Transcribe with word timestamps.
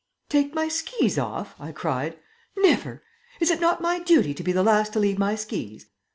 "Take 0.29 0.55
my 0.55 0.67
skis 0.67 1.19
off?" 1.19 1.53
I 1.59 1.71
cried. 1.71 2.17
"Never! 2.57 3.03
Is 3.39 3.51
it 3.51 3.59
not 3.61 3.81
my 3.81 3.99
duty 3.99 4.33
to 4.33 4.41
be 4.41 4.51
the 4.51 4.63
last 4.63 4.93
to 4.93 4.99
leave 4.99 5.19
my 5.19 5.35
skis? 5.35 5.85